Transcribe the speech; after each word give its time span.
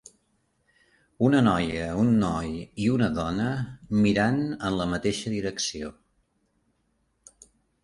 Una 1.27 1.41
noia, 1.47 1.83
un 2.03 2.09
noi 2.23 2.55
i 2.87 2.87
una 2.95 3.11
dona 3.19 3.45
mirant 4.07 4.41
en 4.57 4.81
la 4.81 4.89
mateixa 4.97 5.37
direcció. 5.37 5.93